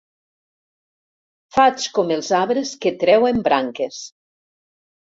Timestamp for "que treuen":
2.87-3.47